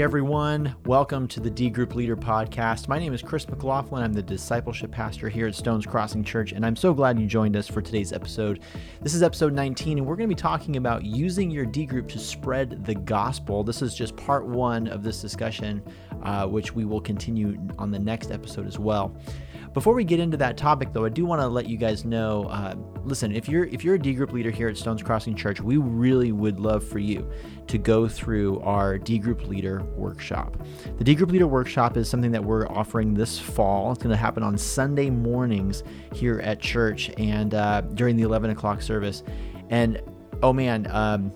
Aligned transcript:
Everyone, 0.00 0.76
welcome 0.86 1.26
to 1.26 1.40
the 1.40 1.50
D 1.50 1.70
Group 1.70 1.96
Leader 1.96 2.16
Podcast. 2.16 2.86
My 2.86 3.00
name 3.00 3.12
is 3.12 3.20
Chris 3.20 3.48
McLaughlin. 3.48 4.04
I'm 4.04 4.12
the 4.12 4.22
discipleship 4.22 4.92
pastor 4.92 5.28
here 5.28 5.48
at 5.48 5.56
Stones 5.56 5.86
Crossing 5.86 6.22
Church, 6.22 6.52
and 6.52 6.64
I'm 6.64 6.76
so 6.76 6.94
glad 6.94 7.18
you 7.18 7.26
joined 7.26 7.56
us 7.56 7.66
for 7.66 7.82
today's 7.82 8.12
episode. 8.12 8.60
This 9.02 9.12
is 9.12 9.24
episode 9.24 9.54
19, 9.54 9.98
and 9.98 10.06
we're 10.06 10.14
going 10.14 10.28
to 10.28 10.34
be 10.34 10.40
talking 10.40 10.76
about 10.76 11.04
using 11.04 11.50
your 11.50 11.66
D 11.66 11.84
group 11.84 12.06
to 12.10 12.18
spread 12.20 12.84
the 12.84 12.94
gospel. 12.94 13.64
This 13.64 13.82
is 13.82 13.92
just 13.92 14.16
part 14.16 14.46
one 14.46 14.86
of 14.86 15.02
this 15.02 15.20
discussion, 15.20 15.82
uh, 16.22 16.46
which 16.46 16.76
we 16.76 16.84
will 16.84 17.00
continue 17.00 17.58
on 17.76 17.90
the 17.90 17.98
next 17.98 18.30
episode 18.30 18.68
as 18.68 18.78
well. 18.78 19.16
Before 19.74 19.94
we 19.94 20.04
get 20.04 20.18
into 20.18 20.36
that 20.38 20.56
topic, 20.56 20.92
though, 20.92 21.04
I 21.04 21.08
do 21.08 21.24
want 21.24 21.40
to 21.40 21.46
let 21.46 21.68
you 21.68 21.76
guys 21.76 22.04
know. 22.04 22.44
Uh, 22.44 22.74
listen, 23.04 23.32
if 23.32 23.48
you're 23.48 23.64
if 23.64 23.84
you're 23.84 23.94
a 23.94 23.98
D 23.98 24.14
group 24.14 24.32
leader 24.32 24.50
here 24.50 24.68
at 24.68 24.76
Stones 24.76 25.02
Crossing 25.02 25.34
Church, 25.34 25.60
we 25.60 25.76
really 25.76 26.32
would 26.32 26.58
love 26.58 26.82
for 26.82 26.98
you 26.98 27.30
to 27.66 27.78
go 27.78 28.08
through 28.08 28.60
our 28.60 28.98
D 28.98 29.18
group 29.18 29.46
leader 29.46 29.82
workshop. 29.96 30.56
The 30.96 31.04
D 31.04 31.14
group 31.14 31.30
leader 31.30 31.46
workshop 31.46 31.96
is 31.96 32.08
something 32.08 32.32
that 32.32 32.42
we're 32.42 32.66
offering 32.68 33.14
this 33.14 33.38
fall. 33.38 33.92
It's 33.92 34.02
going 34.02 34.10
to 34.10 34.16
happen 34.16 34.42
on 34.42 34.56
Sunday 34.56 35.10
mornings 35.10 35.82
here 36.14 36.40
at 36.40 36.60
church 36.60 37.10
and 37.18 37.54
uh, 37.54 37.82
during 37.82 38.16
the 38.16 38.22
11 38.22 38.50
o'clock 38.50 38.82
service. 38.82 39.22
And 39.70 40.00
oh 40.42 40.52
man, 40.52 40.86
um, 40.90 41.32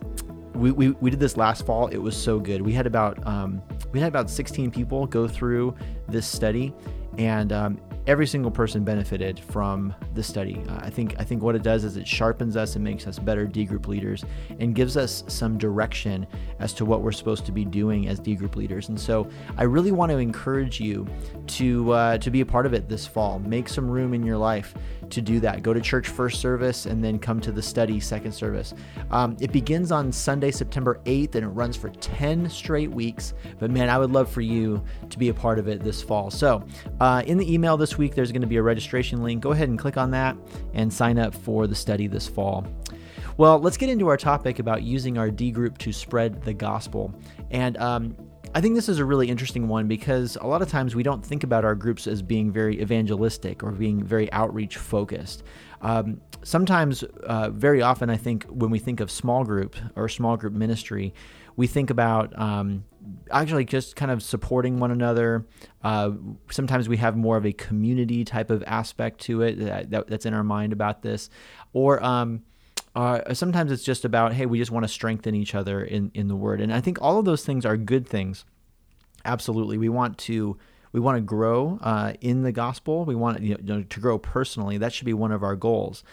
we, 0.54 0.70
we, 0.70 0.90
we 0.90 1.10
did 1.10 1.20
this 1.20 1.37
last 1.37 1.66
fall. 1.66 1.88
It 1.88 1.98
was 1.98 2.16
so 2.16 2.38
good. 2.38 2.62
We 2.62 2.73
had 2.73 2.87
about 2.87 3.24
um, 3.26 3.62
we 3.92 4.01
had 4.01 4.09
about 4.09 4.30
16 4.30 4.70
people 4.70 5.06
go 5.06 5.28
through 5.28 5.74
this 6.09 6.26
study, 6.26 6.73
and 7.18 7.52
um, 7.52 7.80
every 8.06 8.27
single 8.27 8.51
person 8.51 8.83
benefited 8.84 9.38
from 9.38 9.95
the 10.15 10.23
study. 10.23 10.62
Uh, 10.69 10.79
I 10.80 10.91
think 10.91 11.15
I 11.19 11.24
think 11.24 11.43
what 11.43 11.55
it 11.55 11.62
does 11.62 11.84
is 11.84 11.97
it 11.97 12.06
sharpens 12.06 12.56
us 12.56 12.74
and 12.74 12.84
makes 12.84 13.06
us 13.06 13.19
better 13.19 13.47
D 13.47 13.65
group 13.65 13.87
leaders 13.88 14.24
and 14.59 14.74
gives 14.74 14.97
us 14.97 15.24
some 15.29 15.59
direction 15.59 16.26
as 16.59 16.73
to 16.74 16.85
what 16.85 17.02
we're 17.02 17.13
supposed 17.13 17.46
to 17.46 17.52
be 17.52 17.65
doing 17.65 18.09
as 18.09 18.18
D 18.18 18.35
group 18.35 18.57
leaders. 18.57 18.88
And 18.88 18.99
so 18.99 19.29
I 19.57 19.65
really 19.65 19.93
want 19.93 20.10
to 20.10 20.18
encourage 20.18 20.80
you 20.80 21.07
to 21.49 21.93
uh, 21.93 22.18
to 22.18 22.30
be 22.30 22.41
a 22.41 22.46
part 22.46 22.66
of 22.66 22.74
it 22.74 22.88
this 22.88 23.07
fall. 23.07 23.38
Make 23.38 23.68
some 23.68 23.88
room 23.88 24.15
in 24.15 24.24
your 24.24 24.37
life 24.37 24.74
to 25.13 25.23
do 25.23 25.41
that. 25.41 25.63
Go 25.63 25.73
to 25.73 25.80
church 25.80 26.09
first 26.09 26.41
service 26.41 26.87
and 26.87 27.02
then 27.02 27.18
come 27.18 27.41
to 27.41 27.52
the 27.52 27.63
study 27.63 28.01
second 28.01 28.32
service. 28.32 28.74
Um, 29.10 29.37
it 29.41 29.52
begins 29.52 29.93
on 29.93 30.10
Sunday, 30.10 30.51
September 30.51 31.01
8th, 31.04 31.35
and 31.35 31.45
it 31.45 31.49
runs 31.49 31.77
for 31.77 31.91
10 31.91 32.49
straight 32.51 32.91
weeks. 32.91 33.35
But 33.59 33.71
man, 33.71 33.88
I 33.88 33.99
would 33.99 34.10
love 34.10 34.30
for 34.30 34.41
you 34.41 34.82
to 35.10 35.19
be 35.19 35.29
a 35.29 35.35
part 35.35 35.59
of 35.59 35.69
it 35.69 35.82
this 35.82 36.02
fall. 36.02 36.30
So 36.30 36.65
uh, 37.01 37.23
in 37.27 37.38
the 37.38 37.52
email 37.52 37.77
this 37.77 37.96
week, 37.99 38.15
there's 38.15 38.32
going 38.32 38.43
to 38.43 38.49
be 38.49 38.57
a 38.57 38.63
registration 38.63 39.23
link. 39.23 39.43
Go 39.43 39.52
ahead 39.52 39.69
and 39.69 39.79
click 39.79 39.96
on 39.96 40.10
that 40.13 40.37
and 40.74 40.93
sign 40.93 41.19
up 41.19 41.35
for 41.35 41.66
the 41.66 41.74
study 41.74 42.07
this 42.07 42.26
fall. 42.26 42.66
Well, 43.37 43.59
let's 43.59 43.76
get 43.76 43.88
into 43.88 44.09
our 44.09 44.16
topic 44.16 44.59
about 44.59 44.82
using 44.82 45.16
our 45.16 45.30
D 45.30 45.51
group 45.51 45.79
to 45.79 45.93
spread 45.93 46.43
the 46.43 46.52
gospel. 46.52 47.15
And 47.51 47.76
um, 47.79 48.16
I 48.54 48.60
think 48.60 48.74
this 48.74 48.88
is 48.88 48.98
a 48.98 49.04
really 49.04 49.30
interesting 49.30 49.66
one 49.66 49.88
because 49.88 50.36
a 50.38 50.46
lot 50.46 50.60
of 50.60 50.68
times 50.68 50.95
we 50.95 51.02
don't 51.02 51.24
think 51.24 51.42
about 51.42 51.64
our 51.64 51.74
groups 51.74 52.06
as 52.06 52.20
being 52.20 52.52
very 52.52 52.82
evangelistic 52.82 53.62
or 53.62 53.70
being 53.70 54.04
very 54.04 54.30
outreach 54.30 54.76
focused. 54.76 55.42
Um, 55.80 56.20
sometimes, 56.42 57.02
uh, 57.02 57.48
very 57.48 57.80
often, 57.80 58.10
I 58.10 58.18
think 58.18 58.45
when 58.45 58.70
we 58.70 58.78
think 58.78 59.00
of 59.00 59.10
small 59.10 59.42
group 59.45 59.74
or 59.96 60.06
small 60.08 60.36
group 60.36 60.52
ministry, 60.52 61.14
we 61.56 61.66
think 61.66 61.88
about 61.88 62.38
um, 62.38 62.84
actually 63.30 63.64
just 63.64 63.96
kind 63.96 64.10
of 64.10 64.22
supporting 64.22 64.78
one 64.78 64.91
another. 64.91 65.47
Uh, 65.82 66.10
sometimes 66.50 66.91
we 66.91 66.98
have 66.98 67.16
more 67.16 67.38
of 67.38 67.47
a 67.47 67.53
community 67.53 68.22
type 68.22 68.50
of 68.50 68.62
aspect 68.66 69.20
to 69.22 69.41
it 69.42 69.58
that, 69.60 69.91
that, 69.91 70.06
that's 70.08 70.26
in 70.26 70.34
our 70.34 70.44
mind 70.44 70.75
about 70.75 71.00
this. 71.00 71.30
Or, 71.72 72.04
um, 72.04 72.42
uh, 72.94 73.32
sometimes 73.32 73.72
it's 73.72 73.84
just 73.84 74.04
about 74.04 74.34
hey 74.34 74.47
we 74.47 74.59
just 74.59 74.71
want 74.71 74.84
to 74.84 74.88
strengthen 74.88 75.34
each 75.34 75.54
other 75.54 75.82
in 75.82 76.10
in 76.15 76.28
the 76.28 76.37
word. 76.37 76.60
And 76.60 76.72
i 76.72 76.81
think 76.81 77.00
all 77.00 77.19
of 77.19 77.25
those 77.25 77.44
things 77.44 77.65
are 77.65 77.76
good 77.76 78.06
things. 78.06 78.44
Absolutely. 79.25 79.78
We 79.78 79.88
want 79.88 80.19
to 80.19 80.58
we 80.92 81.00
want 81.00 81.16
to 81.16 81.22
grow 81.22 81.78
uh, 81.80 82.12
in 82.20 82.42
the 82.42 82.53
gospel. 82.53 83.04
We 83.06 83.14
want 83.14 83.41
you 83.41 83.56
know, 83.62 83.82
to 83.82 84.00
grow 84.00 84.19
personally. 84.19 84.76
That 84.76 84.92
should 84.92 85.06
be 85.06 85.14
one 85.14 85.32
of 85.32 85.42
our 85.42 85.56
goals. 85.56 86.04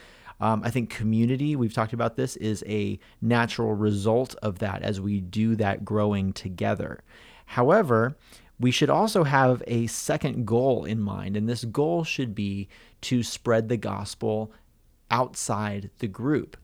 Um, 0.42 0.62
i 0.64 0.70
think 0.70 0.90
community 0.90 1.58
we've 1.58 1.74
talked 1.74 1.92
about 1.92 2.16
this 2.16 2.38
is 2.38 2.64
a 2.66 2.98
natural 3.22 3.74
result 3.74 4.36
of 4.42 4.60
that 4.60 4.82
as 4.84 5.02
we 5.02 5.20
do 5.20 5.56
that 5.58 5.84
growing 5.84 6.32
together. 6.32 7.04
However 7.46 8.16
we 8.58 8.72
should 8.72 8.90
also 8.90 9.24
have 9.24 9.64
a 9.68 9.88
second 9.88 10.46
goal 10.46 10.86
in 10.86 11.02
mind 11.02 11.36
and 11.36 11.48
this 11.48 11.66
goal 11.66 12.04
should 12.04 12.36
be 12.36 12.70
to 13.02 13.24
spread 13.24 13.68
the 13.70 13.78
gospel 13.78 14.52
outside 15.12 15.90
the 16.00 16.08
group 16.08 16.58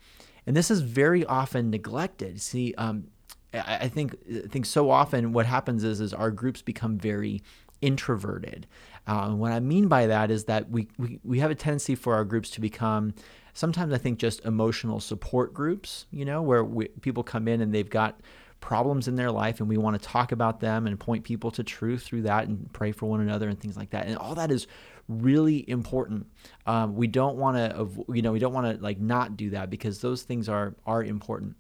and 0.45 0.55
this 0.55 0.69
is 0.69 0.81
very 0.81 1.25
often 1.25 1.69
neglected. 1.69 2.41
See, 2.41 2.73
um, 2.77 3.07
I, 3.53 3.77
I 3.81 3.87
think 3.87 4.15
I 4.45 4.47
think 4.47 4.65
so 4.65 4.89
often 4.89 5.33
what 5.33 5.45
happens 5.45 5.83
is 5.83 6.01
is 6.01 6.13
our 6.13 6.31
groups 6.31 6.61
become 6.61 6.97
very 6.97 7.41
introverted. 7.81 8.67
Uh, 9.07 9.29
what 9.31 9.51
I 9.51 9.59
mean 9.59 9.87
by 9.87 10.07
that 10.07 10.31
is 10.31 10.45
that 10.45 10.69
we, 10.69 10.87
we 10.97 11.19
we 11.23 11.39
have 11.39 11.51
a 11.51 11.55
tendency 11.55 11.95
for 11.95 12.15
our 12.15 12.25
groups 12.25 12.49
to 12.51 12.61
become 12.61 13.13
sometimes 13.53 13.93
I 13.93 13.97
think 13.97 14.19
just 14.19 14.43
emotional 14.45 14.99
support 14.99 15.53
groups. 15.53 16.05
You 16.11 16.25
know, 16.25 16.41
where 16.41 16.63
we, 16.63 16.87
people 17.01 17.23
come 17.23 17.47
in 17.47 17.61
and 17.61 17.73
they've 17.73 17.89
got 17.89 18.19
problems 18.61 19.07
in 19.07 19.15
their 19.15 19.31
life 19.31 19.59
and 19.59 19.69
we 19.69 19.77
want 19.77 20.01
to 20.01 20.07
talk 20.07 20.31
about 20.31 20.59
them 20.59 20.87
and 20.87 20.99
point 20.99 21.23
people 21.23 21.51
to 21.51 21.63
truth 21.63 22.01
through 22.01 22.23
that 22.23 22.47
and 22.47 22.71
pray 22.73 22.91
for 22.91 23.07
one 23.07 23.21
another 23.21 23.47
and 23.47 23.59
things 23.59 23.77
like 23.77 23.91
that. 23.91 24.07
And 24.07 24.17
all 24.17 24.33
that 24.35 24.49
is 24.49 24.65
really 25.07 25.69
important. 25.69 26.27
Um, 26.65 26.95
we 26.95 27.07
don't 27.07 27.37
want 27.37 27.57
to, 27.57 28.05
you 28.13 28.21
know, 28.21 28.31
we 28.31 28.39
don't 28.39 28.53
want 28.53 28.77
to 28.77 28.83
like 28.83 28.99
not 28.99 29.37
do 29.37 29.51
that 29.51 29.69
because 29.69 30.01
those 30.01 30.23
things 30.23 30.49
are 30.49 30.75
are 30.85 31.03
important. 31.03 31.55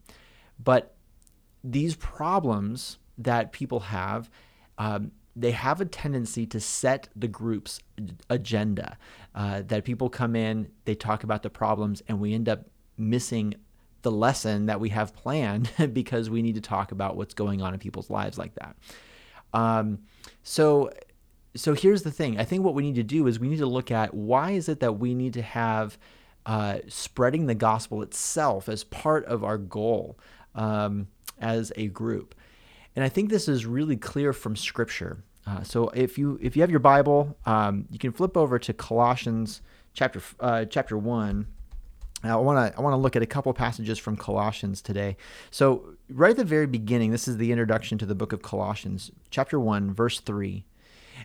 But 0.63 0.95
these 1.63 1.95
problems 1.95 2.97
that 3.17 3.51
people 3.51 3.79
have, 3.81 4.29
um, 4.77 5.11
they 5.35 5.51
have 5.51 5.81
a 5.81 5.85
tendency 5.85 6.45
to 6.47 6.59
set 6.59 7.09
the 7.15 7.27
group's 7.27 7.79
agenda. 8.29 8.97
Uh, 9.33 9.63
that 9.67 9.83
people 9.83 10.09
come 10.09 10.35
in, 10.35 10.69
they 10.85 10.95
talk 10.95 11.23
about 11.23 11.43
the 11.43 11.49
problems, 11.49 12.01
and 12.07 12.19
we 12.19 12.33
end 12.33 12.47
up 12.47 12.65
missing 12.97 13.53
the 14.01 14.11
lesson 14.11 14.67
that 14.67 14.79
we 14.79 14.89
have 14.89 15.13
planned 15.13 15.69
because 15.93 16.29
we 16.29 16.41
need 16.41 16.55
to 16.55 16.61
talk 16.61 16.91
about 16.91 17.17
what's 17.17 17.33
going 17.33 17.61
on 17.61 17.73
in 17.73 17.79
people's 17.79 18.09
lives 18.09 18.37
like 18.37 18.53
that. 18.55 18.75
Um, 19.53 19.99
so 20.43 20.91
so 21.55 21.73
here's 21.73 22.03
the 22.03 22.11
thing. 22.11 22.39
I 22.39 22.43
think 22.43 22.63
what 22.63 22.73
we 22.73 22.83
need 22.83 22.95
to 22.95 23.03
do 23.03 23.27
is 23.27 23.39
we 23.39 23.47
need 23.47 23.59
to 23.59 23.65
look 23.65 23.91
at 23.91 24.13
why 24.13 24.51
is 24.51 24.69
it 24.69 24.79
that 24.81 24.93
we 24.93 25.13
need 25.13 25.33
to 25.33 25.41
have 25.41 25.97
uh, 26.45 26.79
spreading 26.87 27.47
the 27.47 27.55
gospel 27.55 28.01
itself 28.01 28.69
as 28.69 28.83
part 28.83 29.25
of 29.25 29.43
our 29.43 29.57
goal 29.57 30.19
um, 30.53 31.07
as 31.39 31.71
a 31.75 31.87
group. 31.87 32.35
And 32.95 33.03
I 33.03 33.09
think 33.09 33.29
this 33.29 33.47
is 33.47 33.65
really 33.65 33.97
clear 33.97 34.31
from 34.31 34.55
Scripture. 34.55 35.23
Uh, 35.47 35.63
so 35.63 35.89
if 35.89 36.17
you 36.17 36.39
if 36.41 36.55
you 36.55 36.61
have 36.61 36.71
your 36.71 36.79
Bible, 36.79 37.37
um, 37.45 37.85
you 37.89 37.99
can 37.99 38.11
flip 38.11 38.35
over 38.35 38.57
to 38.59 38.73
Colossians 38.73 39.61
chapter 39.93 40.21
uh, 40.39 40.65
chapter 40.65 40.97
one. 40.97 41.47
Now 42.23 42.39
I 42.39 42.41
want 42.41 42.73
to 42.73 42.77
I 42.77 42.81
want 42.81 42.93
to 42.93 42.97
look 42.97 43.15
at 43.15 43.21
a 43.21 43.27
couple 43.27 43.53
passages 43.53 43.99
from 43.99 44.15
Colossians 44.17 44.81
today. 44.81 45.17
So 45.51 45.95
right 46.09 46.31
at 46.31 46.37
the 46.37 46.45
very 46.45 46.67
beginning, 46.67 47.11
this 47.11 47.27
is 47.27 47.37
the 47.37 47.51
introduction 47.51 47.97
to 47.99 48.05
the 48.05 48.15
book 48.15 48.33
of 48.33 48.41
Colossians, 48.41 49.11
chapter 49.29 49.59
one, 49.59 49.93
verse 49.93 50.19
three. 50.19 50.65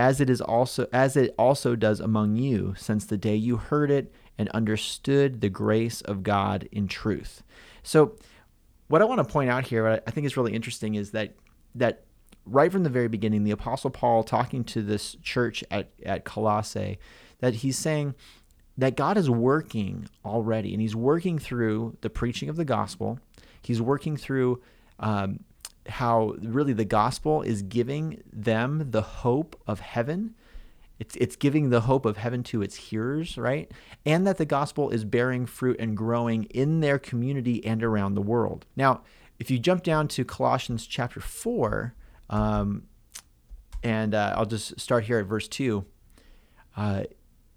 as 0.00 0.18
it 0.18 0.30
is 0.30 0.40
also 0.40 0.88
as 0.94 1.14
it 1.14 1.34
also 1.38 1.76
does 1.76 2.00
among 2.00 2.34
you 2.34 2.74
since 2.78 3.04
the 3.04 3.18
day 3.18 3.36
you 3.36 3.58
heard 3.58 3.90
it 3.90 4.10
and 4.38 4.48
understood 4.48 5.42
the 5.42 5.50
grace 5.50 6.00
of 6.00 6.22
God 6.22 6.66
in 6.72 6.88
truth. 6.88 7.42
So 7.82 8.16
what 8.88 9.02
I 9.02 9.04
want 9.04 9.18
to 9.18 9.30
point 9.30 9.50
out 9.50 9.66
here, 9.66 9.84
what 9.84 10.02
I 10.06 10.10
think 10.10 10.26
is 10.26 10.38
really 10.38 10.54
interesting 10.54 10.94
is 10.94 11.10
that 11.10 11.34
that 11.74 12.04
right 12.46 12.72
from 12.72 12.82
the 12.82 12.88
very 12.88 13.08
beginning, 13.08 13.44
the 13.44 13.50
Apostle 13.50 13.90
Paul 13.90 14.24
talking 14.24 14.64
to 14.64 14.80
this 14.80 15.16
church 15.22 15.62
at, 15.70 15.90
at 16.06 16.24
Colossae, 16.24 16.98
that 17.40 17.56
he's 17.56 17.76
saying 17.76 18.14
that 18.78 18.96
God 18.96 19.18
is 19.18 19.28
working 19.28 20.08
already, 20.24 20.72
and 20.72 20.80
he's 20.80 20.96
working 20.96 21.38
through 21.38 21.98
the 22.00 22.08
preaching 22.08 22.48
of 22.48 22.56
the 22.56 22.64
gospel. 22.64 23.18
He's 23.60 23.82
working 23.82 24.16
through 24.16 24.62
um, 24.98 25.40
how 25.88 26.34
really 26.40 26.72
the 26.72 26.84
gospel 26.84 27.42
is 27.42 27.62
giving 27.62 28.22
them 28.32 28.90
the 28.90 29.02
hope 29.02 29.60
of 29.66 29.80
heaven. 29.80 30.34
It's, 30.98 31.16
it's 31.16 31.36
giving 31.36 31.70
the 31.70 31.82
hope 31.82 32.04
of 32.04 32.16
heaven 32.18 32.42
to 32.44 32.62
its 32.62 32.76
hearers, 32.76 33.38
right? 33.38 33.70
And 34.04 34.26
that 34.26 34.36
the 34.36 34.44
gospel 34.44 34.90
is 34.90 35.04
bearing 35.04 35.46
fruit 35.46 35.76
and 35.80 35.96
growing 35.96 36.44
in 36.44 36.80
their 36.80 36.98
community 36.98 37.64
and 37.64 37.82
around 37.82 38.14
the 38.14 38.22
world. 38.22 38.66
Now, 38.76 39.02
if 39.38 39.50
you 39.50 39.58
jump 39.58 39.82
down 39.82 40.08
to 40.08 40.24
Colossians 40.24 40.86
chapter 40.86 41.20
4, 41.20 41.94
Um, 42.28 42.84
and 43.82 44.14
uh, 44.14 44.34
I'll 44.36 44.46
just 44.46 44.78
start 44.78 45.04
here 45.04 45.18
at 45.18 45.26
verse 45.26 45.48
2. 45.48 45.84
Uh, 46.76 47.04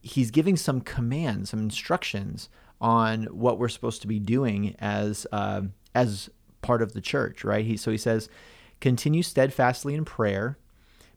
he's 0.01 0.31
giving 0.31 0.57
some 0.57 0.81
commands, 0.81 1.49
some 1.49 1.59
instructions 1.59 2.49
on 2.79 3.25
what 3.25 3.59
we're 3.59 3.69
supposed 3.69 4.01
to 4.01 4.07
be 4.07 4.19
doing 4.19 4.75
as 4.79 5.27
uh, 5.31 5.61
as 5.93 6.29
part 6.63 6.81
of 6.81 6.94
the 6.94 7.01
church, 7.01 7.44
right? 7.44 7.65
He, 7.65 7.77
so 7.77 7.92
he 7.92 7.98
says, 7.98 8.30
continue 8.81 9.21
steadfastly 9.21 9.94
in 9.94 10.06
prayer, 10.06 10.57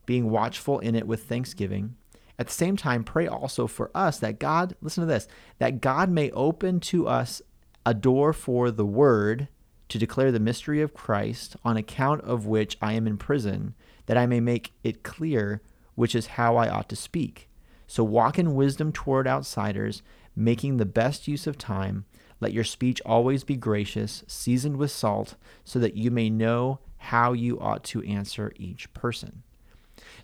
being 0.04 0.30
watchful 0.30 0.78
in 0.80 0.94
it 0.94 1.06
with 1.06 1.24
thanksgiving. 1.24 1.96
At 2.38 2.48
the 2.48 2.52
same 2.52 2.76
time, 2.76 3.02
pray 3.02 3.26
also 3.26 3.66
for 3.66 3.90
us 3.94 4.18
that 4.18 4.38
God, 4.38 4.76
listen 4.82 5.00
to 5.02 5.06
this, 5.06 5.26
that 5.58 5.80
God 5.80 6.10
may 6.10 6.30
open 6.32 6.80
to 6.80 7.08
us 7.08 7.40
a 7.86 7.94
door 7.94 8.32
for 8.32 8.70
the 8.70 8.84
word 8.84 9.48
to 9.88 9.98
declare 9.98 10.32
the 10.32 10.40
mystery 10.40 10.82
of 10.82 10.92
Christ, 10.92 11.56
on 11.64 11.76
account 11.76 12.20
of 12.22 12.46
which 12.46 12.76
I 12.82 12.92
am 12.92 13.06
in 13.06 13.16
prison, 13.16 13.74
that 14.06 14.16
I 14.16 14.26
may 14.26 14.40
make 14.40 14.72
it 14.82 15.02
clear 15.02 15.62
which 15.94 16.14
is 16.14 16.26
how 16.26 16.56
I 16.56 16.68
ought 16.68 16.88
to 16.90 16.96
speak. 16.96 17.48
So 17.86 18.02
walk 18.02 18.38
in 18.38 18.54
wisdom 18.54 18.92
toward 18.92 19.28
outsiders, 19.28 20.02
making 20.34 20.76
the 20.76 20.84
best 20.84 21.28
use 21.28 21.46
of 21.46 21.56
time. 21.56 22.04
Let 22.40 22.52
your 22.52 22.64
speech 22.64 23.00
always 23.06 23.44
be 23.44 23.56
gracious, 23.56 24.24
seasoned 24.26 24.76
with 24.76 24.90
salt, 24.90 25.36
so 25.64 25.78
that 25.78 25.96
you 25.96 26.10
may 26.10 26.28
know 26.30 26.80
how 26.98 27.32
you 27.32 27.58
ought 27.60 27.84
to 27.84 28.02
answer 28.02 28.52
each 28.56 28.92
person. 28.92 29.42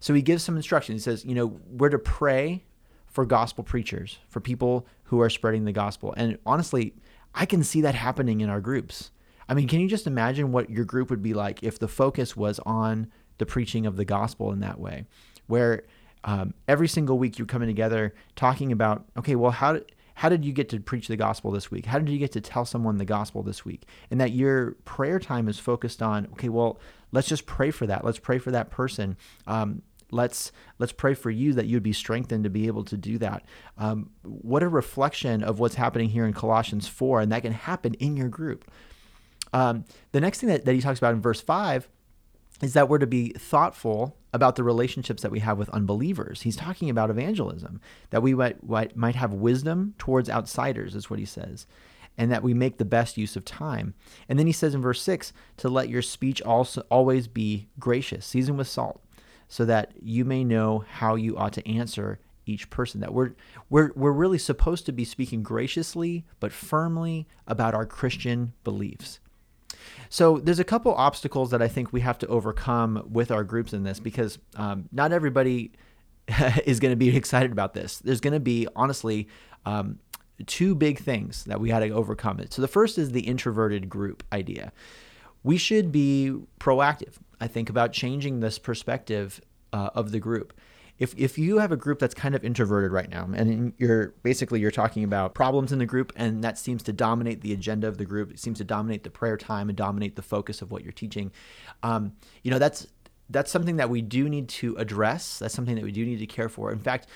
So 0.01 0.15
he 0.15 0.23
gives 0.23 0.43
some 0.43 0.57
instructions. 0.57 1.05
He 1.05 1.11
says, 1.11 1.25
you 1.25 1.35
know, 1.35 1.59
we're 1.71 1.89
to 1.89 1.99
pray 1.99 2.65
for 3.07 3.25
gospel 3.25 3.63
preachers, 3.65 4.19
for 4.29 4.41
people 4.41 4.87
who 5.05 5.21
are 5.21 5.31
spreading 5.31 5.65
the 5.65 5.73
gospel. 5.73 6.15
And 6.17 6.39
honestly, 6.47 6.95
I 7.35 7.47
can 7.47 7.63
see 7.63 7.81
that 7.83 7.95
happening 7.95 8.41
in 8.41 8.49
our 8.49 8.61
groups. 8.61 9.11
I 9.49 9.55
mean, 9.55 9.69
can 9.69 9.81
you 9.81 9.89
just 9.89 10.07
imagine 10.07 10.53
what 10.53 10.71
your 10.71 10.85
group 10.85 11.11
would 11.11 11.23
be 11.23 11.35
like 11.35 11.63
if 11.63 11.79
the 11.79 11.89
focus 11.89 12.37
was 12.37 12.59
on 12.61 13.11
the 13.39 13.47
preaching 13.47 13.87
of 13.87 13.97
the 13.97 14.05
gospel 14.05 14.53
in 14.53 14.61
that 14.61 14.79
way, 14.79 15.07
where 15.47 15.83
um, 16.25 16.55
every 16.69 16.89
single 16.89 17.19
week 17.19 17.39
you're 17.39 17.47
coming 17.47 17.69
together 17.69 18.15
talking 18.37 18.73
about, 18.73 19.05
okay, 19.17 19.35
well, 19.35 19.51
how 19.51 19.75
did 19.75 19.93
how 20.15 20.29
did 20.29 20.45
you 20.45 20.53
get 20.53 20.69
to 20.71 20.81
preach 20.81 21.09
the 21.09 21.17
gospel 21.17 21.51
this 21.51 21.71
week? 21.71 21.87
How 21.87 21.99
did 21.99 22.09
you 22.09 22.19
get 22.19 22.33
to 22.33 22.41
tell 22.41 22.65
someone 22.65 22.99
the 22.99 23.05
gospel 23.05 23.43
this 23.43 23.65
week? 23.65 23.87
And 24.11 24.21
that 24.21 24.33
your 24.33 24.73
prayer 24.85 25.19
time 25.19 25.49
is 25.49 25.59
focused 25.59 26.03
on, 26.03 26.27
okay, 26.33 26.49
well, 26.49 26.79
let's 27.13 27.29
just 27.29 27.47
pray 27.47 27.71
for 27.71 27.87
that. 27.87 28.05
Let's 28.05 28.19
pray 28.19 28.39
for 28.39 28.51
that 28.51 28.71
person. 28.71 29.17
Um, 29.47 29.83
let's 30.11 30.53
let's 30.79 30.93
pray 30.93 31.15
for 31.15 31.31
you 31.31 31.55
that 31.55 31.67
you'd 31.67 31.83
be 31.83 31.93
strengthened 31.93 32.45
to 32.45 32.51
be 32.51 32.67
able 32.67 32.85
to 32.85 32.97
do 32.97 33.19
that. 33.19 33.45
Um, 33.79 34.11
what 34.23 34.63
a 34.63 34.69
reflection 34.69 35.43
of 35.43 35.59
what's 35.59 35.75
happening 35.75 36.11
here 36.11 36.27
in 36.27 36.35
Colossians 36.35 36.87
four, 36.87 37.21
and 37.21 37.33
that 37.33 37.43
can 37.43 37.53
happen 37.53 37.95
in 37.95 38.17
your 38.17 38.29
group. 38.29 38.71
Um, 39.55 39.85
the 40.13 40.21
next 40.21 40.41
thing 40.41 40.49
that, 40.51 40.65
that 40.65 40.75
he 40.75 40.81
talks 40.81 40.99
about 40.99 41.15
in 41.15 41.21
verse 41.21 41.41
five 41.41 41.89
is 42.63 42.75
that 42.75 42.89
we're 42.89 42.99
to 42.99 43.07
be 43.07 43.31
thoughtful 43.31 44.17
about 44.33 44.57
the 44.57 44.63
relationships 44.63 45.23
that 45.23 45.33
we 45.33 45.41
have 45.41 45.59
with 45.59 45.69
unbelievers. 45.71 46.43
He's 46.43 46.57
talking 46.57 46.89
about 46.89 47.11
evangelism, 47.11 47.81
that 48.11 48.23
we 48.23 48.35
might, 48.35 48.97
might 48.97 49.17
have 49.17 49.35
wisdom 49.35 49.95
towards 49.99 50.31
outsiders, 50.31 50.95
is 50.95 51.11
what 51.11 51.19
he 51.19 51.25
says, 51.25 51.67
and 52.17 52.31
that 52.31 52.43
we 52.43 52.55
make 52.55 52.79
the 52.79 52.85
best 52.85 53.19
use 53.19 53.37
of 53.37 53.45
time. 53.45 53.95
And 54.29 54.39
then 54.39 54.47
he 54.47 54.53
says 54.53 54.75
in 54.75 54.81
verse 54.81 55.03
6 55.03 55.33
to 55.59 55.69
let 55.69 55.89
your 55.89 56.03
speech 56.03 56.41
also 56.41 56.87
always 56.89 57.27
be 57.27 57.69
gracious, 57.79 58.25
seasoned 58.25 58.59
with 58.59 58.69
salt, 58.69 59.03
so 59.49 59.65
that 59.65 59.93
you 60.01 60.25
may 60.25 60.45
know 60.45 60.85
how 60.89 61.17
you 61.17 61.37
ought 61.37 61.53
to 61.55 61.69
answer 61.69 62.21
each 62.47 62.71
person 62.71 63.01
that 63.01 63.15
we're 63.15 63.31
we're 63.71 63.93
we're 63.95 64.11
really 64.11 64.39
supposed 64.39 64.85
to 64.85 64.91
be 64.91 65.05
speaking 65.05 65.45
graciously 65.45 66.25
but 66.41 66.51
firmly 66.51 67.25
about 67.47 67.73
our 67.73 67.87
Christian 67.87 68.53
beliefs. 68.65 69.21
So 70.13 70.37
there's 70.37 70.59
a 70.59 70.65
couple 70.65 70.93
obstacles 70.93 71.53
that 71.53 71.63
I 71.63 71.69
think 71.69 71.91
we 71.91 72.03
have 72.03 72.19
to 72.19 72.27
overcome 72.27 73.03
with 73.11 73.31
our 73.31 73.45
groups 73.45 73.73
in 73.73 73.83
this 73.83 73.99
because 73.99 74.39
um, 74.57 74.87
not 74.93 75.11
everybody 75.11 75.73
is 76.67 76.81
going 76.81 76.93
to 76.93 76.97
be 76.97 77.17
excited 77.17 77.51
about 77.51 77.73
this. 77.73 77.97
There's 77.97 78.21
going 78.21 78.35
to 78.35 78.41
be 78.41 78.69
honestly 78.77 79.27
um, 79.65 80.01
two 80.45 80.75
big 80.75 80.99
things 80.99 81.45
that 81.45 81.61
we 81.61 81.71
had 81.71 81.79
to 81.79 81.89
overcome 81.93 82.41
it. 82.41 82.53
So 82.53 82.61
the 82.61 82.69
first 82.69 82.99
is 82.99 83.13
the 83.13 83.23
introverted 83.23 83.89
group 83.89 84.23
idea. 84.35 84.71
We 85.45 85.57
should 85.57 85.91
be 85.91 86.35
proactive. 86.61 87.15
I 87.41 87.47
think 87.47 87.71
about 87.71 87.95
changing 87.95 88.41
this 88.41 88.59
perspective 88.59 89.41
uh, 89.73 89.89
of 89.95 90.13
the 90.13 90.21
group 90.21 90.53
if 91.03 91.13
if 91.19 91.37
you 91.37 91.59
have 91.59 91.73
a 91.73 91.77
group 91.77 91.99
that's 91.99 92.15
kind 92.15 92.37
of 92.37 92.45
introverted 92.45 92.93
right 92.93 93.11
now 93.11 93.29
and 93.35 93.73
you're 93.77 94.15
basically 94.23 94.61
you're 94.61 94.71
talking 94.71 95.03
about 95.03 95.35
problems 95.35 95.73
in 95.73 95.81
the 95.81 95.87
group 95.87 96.13
and 96.15 96.45
that 96.45 96.57
seems 96.57 96.81
to 96.85 96.93
dominate 96.93 97.41
the 97.41 97.53
agenda 97.53 97.89
of 97.89 97.99
the 97.99 98.05
group 98.05 98.31
it 98.31 98.39
seems 98.39 98.59
to 98.59 98.65
dominate 98.65 99.03
the 99.03 99.11
prayer 99.11 99.37
time 99.37 99.69
and 99.69 99.77
dominate 99.77 100.15
the 100.15 100.23
focus 100.23 100.63
of 100.63 100.71
what 100.71 100.85
you're 100.85 100.93
teaching 100.93 101.33
um, 101.83 102.13
you 102.45 102.53
know 102.53 102.59
that's 102.59 102.87
that's 103.31 103.51
something 103.51 103.77
that 103.77 103.91
we 103.91 104.01
do 104.01 104.29
need 104.29 104.49
to 104.49 104.77
address 104.77 105.41
that's 105.41 105.55
something 105.55 105.75
that 105.75 105.85
we 105.85 105.91
do 105.91 106.05
need 106.05 106.19
to 106.19 106.27
care 106.27 106.49
for. 106.49 106.71
In 106.71 106.79
fact 106.79 107.09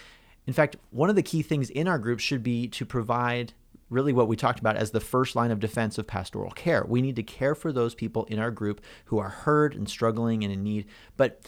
in 0.46 0.52
fact 0.52 0.76
one 0.90 1.08
of 1.08 1.14
the 1.14 1.22
key 1.22 1.42
things 1.42 1.70
in 1.70 1.86
our 1.86 1.98
group 1.98 2.18
should 2.18 2.42
be 2.42 2.66
to 2.68 2.84
provide 2.84 3.52
really 3.88 4.12
what 4.12 4.26
we 4.26 4.34
talked 4.34 4.58
about 4.58 4.76
as 4.76 4.90
the 4.90 5.00
first 5.00 5.36
line 5.36 5.52
of 5.52 5.60
defense 5.60 5.96
of 5.96 6.08
pastoral 6.08 6.50
care. 6.50 6.84
We 6.88 7.00
need 7.02 7.14
to 7.16 7.22
care 7.22 7.54
for 7.54 7.72
those 7.72 7.94
people 7.94 8.24
in 8.24 8.40
our 8.40 8.50
group 8.50 8.80
who 9.04 9.18
are 9.18 9.28
hurt 9.28 9.76
and 9.76 9.88
struggling 9.88 10.42
and 10.42 10.52
in 10.52 10.64
need 10.64 10.86
but 11.16 11.40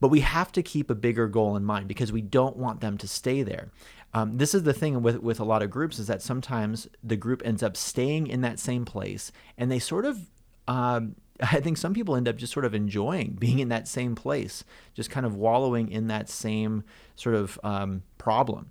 but 0.00 0.08
we 0.08 0.20
have 0.20 0.50
to 0.52 0.62
keep 0.62 0.90
a 0.90 0.94
bigger 0.94 1.28
goal 1.28 1.56
in 1.56 1.64
mind 1.64 1.88
because 1.88 2.10
we 2.10 2.22
don't 2.22 2.56
want 2.56 2.80
them 2.80 2.98
to 2.98 3.08
stay 3.08 3.42
there. 3.42 3.70
Um, 4.12 4.38
this 4.38 4.54
is 4.54 4.64
the 4.64 4.72
thing 4.72 5.02
with, 5.02 5.18
with 5.20 5.38
a 5.38 5.44
lot 5.44 5.62
of 5.62 5.70
groups 5.70 5.98
is 5.98 6.08
that 6.08 6.22
sometimes 6.22 6.88
the 7.04 7.16
group 7.16 7.42
ends 7.44 7.62
up 7.62 7.76
staying 7.76 8.26
in 8.26 8.40
that 8.40 8.58
same 8.58 8.84
place 8.84 9.30
and 9.56 9.70
they 9.70 9.78
sort 9.78 10.04
of 10.04 10.18
um, 10.66 11.14
I 11.40 11.60
think 11.60 11.78
some 11.78 11.94
people 11.94 12.16
end 12.16 12.28
up 12.28 12.36
just 12.36 12.52
sort 12.52 12.64
of 12.64 12.74
enjoying 12.74 13.32
being 13.38 13.58
in 13.58 13.68
that 13.68 13.88
same 13.88 14.14
place, 14.14 14.64
just 14.94 15.10
kind 15.10 15.26
of 15.26 15.34
wallowing 15.34 15.90
in 15.90 16.08
that 16.08 16.28
same 16.28 16.84
sort 17.16 17.34
of 17.34 17.58
um, 17.62 18.02
problem. 18.18 18.70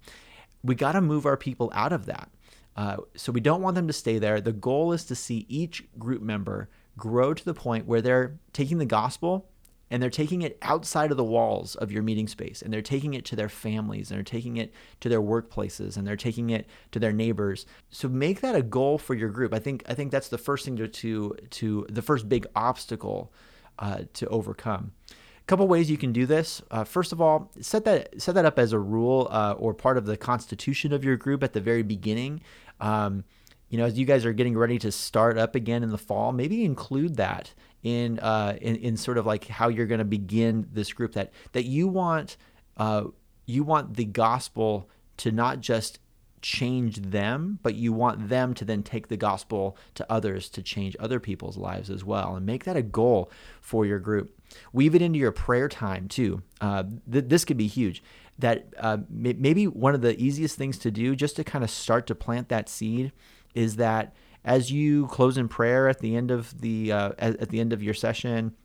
We 0.64 0.76
got 0.76 0.94
to 0.94 1.02
move 1.02 1.26
our 1.26 1.38
people 1.38 1.72
out 1.74 1.94
of 1.94 2.06
that. 2.06 2.30
Uh, 2.76 2.98
so 3.16 3.32
we 3.32 3.42
don't 3.42 3.62
want 3.62 3.76
them 3.76 3.88
to 3.88 3.94
stay 3.94 4.20
there. 4.20 4.40
The 4.40 4.54
goal 4.54 4.94
is 4.94 5.04
to 5.06 5.16
see 5.16 5.46
each 5.50 5.84
group 5.98 6.22
member 6.22 6.70
grow 6.98 7.34
to 7.34 7.44
the 7.46 7.54
point 7.54 7.88
where 7.88 8.02
they're 8.02 8.38
taking 8.54 8.78
the 8.78 8.86
gospel 8.86 9.50
and 9.92 10.02
they're 10.02 10.10
taking 10.10 10.42
it 10.42 10.58
outside 10.62 11.12
of 11.12 11.18
the 11.18 11.24
walls 11.24 11.76
of 11.76 11.92
your 11.92 12.04
meeting 12.04 12.28
space 12.28 12.62
and 12.62 12.72
they're 12.72 12.82
taking 12.82 13.14
it 13.14 13.26
to 13.26 13.36
their 13.36 13.50
families 13.50 14.10
and 14.10 14.18
they're 14.18 14.24
taking 14.24 14.58
it 14.58 14.74
to 15.00 15.10
their 15.10 15.22
workplaces 15.22 15.98
and 15.98 16.06
they're 16.06 16.16
taking 16.16 16.50
it 16.50 16.68
to 16.92 17.00
their 17.00 17.14
neighbors. 17.14 17.66
So 17.90 18.08
make 18.08 18.42
that 18.42 18.56
a 18.56 18.62
goal 18.62 18.98
for 18.98 19.16
your 19.16 19.30
group. 19.30 19.54
I 19.54 19.60
think 19.60 19.84
i 19.88 19.94
think 19.94 20.12
that's 20.12 20.30
the 20.30 20.38
first 20.38 20.66
thing 20.66 20.76
to 20.78 20.88
to, 20.88 21.36
to 21.50 21.86
the 21.90 22.02
first 22.02 22.30
big 22.30 22.46
obstacle 22.56 23.32
uh, 23.80 24.02
to 24.14 24.28
overcome. 24.28 24.92
A 25.10 25.46
couple 25.48 25.68
ways 25.68 25.90
you 25.90 25.98
can 25.98 26.14
do 26.14 26.26
this 26.26 26.62
uh, 26.70 26.84
first 26.84 27.12
of 27.12 27.20
all 27.22 27.52
set 27.60 27.86
that 27.86 28.22
set 28.22 28.36
that 28.36 28.46
up 28.46 28.60
as 28.60 28.74
a 28.74 28.80
rule 28.80 29.28
uh, 29.32 29.56
or 29.58 29.74
part 29.74 29.98
of 29.98 30.06
the 30.06 30.18
constitution 30.18 30.94
of 30.94 31.04
your 31.04 31.18
group 31.18 31.44
at 31.44 31.54
the 31.54 31.62
very 31.62 31.84
beginning. 31.84 32.42
Um, 32.80 33.24
you 33.70 33.78
know, 33.78 33.86
as 33.86 33.98
you 33.98 34.06
guys 34.06 34.26
are 34.26 34.34
getting 34.34 34.58
ready 34.58 34.80
to 34.80 34.92
start 34.92 35.38
up 35.38 35.56
again 35.56 35.84
in 35.84 35.90
the 35.90 35.98
fall, 35.98 36.32
maybe 36.32 36.66
include 36.66 37.18
that 37.18 37.54
in 37.84 38.20
uh, 38.20 38.58
in, 38.62 38.76
in 38.78 38.98
sort 38.98 39.18
of 39.18 39.26
like 39.26 39.48
how 39.48 39.68
you're 39.70 39.86
going 39.86 40.00
to 40.00 40.06
begin 40.06 40.68
this 40.72 40.92
group. 40.92 41.14
That 41.14 41.32
that 41.54 41.66
you 41.66 41.88
want 41.88 42.38
uh, 42.78 43.06
you 43.46 43.64
want 43.64 43.96
the 43.96 44.06
gospel 44.06 44.90
to 45.18 45.32
not 45.32 45.60
just 45.60 46.00
change 46.42 46.98
them, 46.98 47.60
but 47.62 47.76
you 47.76 47.92
want 47.92 48.30
them 48.30 48.54
to 48.54 48.66
then 48.66 48.82
take 48.82 49.10
the 49.10 49.18
gospel 49.18 49.78
to 49.94 50.10
others 50.12 50.50
to 50.50 50.64
change 50.64 50.96
other 51.00 51.20
people's 51.20 51.58
lives 51.58 51.90
as 51.90 52.04
well, 52.04 52.36
and 52.36 52.46
make 52.46 52.64
that 52.64 52.78
a 52.78 52.82
goal 52.82 53.30
for 53.62 53.86
your 53.86 54.00
group. 54.00 54.36
Weave 54.74 54.96
it 54.96 55.02
into 55.02 55.20
your 55.20 55.32
prayer 55.32 55.70
time 55.70 56.08
too. 56.08 56.42
Uh, 56.60 56.84
th- 57.12 57.26
this 57.28 57.46
could 57.46 57.58
be 57.58 57.68
huge. 57.68 58.02
That 58.40 58.74
uh, 58.78 59.00
maybe 59.10 59.68
one 59.68 59.94
of 59.94 60.02
the 60.02 60.20
easiest 60.20 60.58
things 60.58 60.78
to 60.80 60.92
do, 60.92 61.16
just 61.16 61.36
to 61.36 61.44
kind 61.44 61.64
of 61.64 61.70
start 61.70 62.08
to 62.08 62.16
plant 62.16 62.50
that 62.50 62.70
seed 62.70 63.12
is 63.54 63.78
that 63.78 64.14
as 64.44 64.72
you 64.72 65.08
close 65.08 65.38
in 65.38 65.48
prayer 65.48 65.88
at 65.90 66.00
the 66.00 66.16
end 66.16 66.32
of 66.32 66.60
the 66.62 66.92
uh, 66.92 67.12
at, 67.20 67.40
at 67.42 67.50
the 67.50 67.60
end 67.60 67.74
of 67.74 67.84
your 67.84 67.94
session, 67.94 68.56